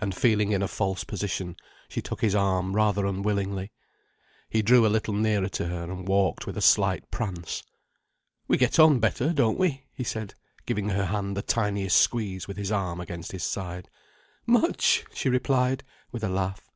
[0.00, 1.54] And feeling in a false position,
[1.88, 3.70] she took his arm, rather unwillingly.
[4.50, 7.62] He drew a little nearer to her, and walked with a slight prance.
[8.48, 10.34] "We get on better, don't we?" he said,
[10.66, 13.88] giving her hand the tiniest squeeze with his arm against his side.
[14.46, 16.68] "Much!" she replied, with a laugh.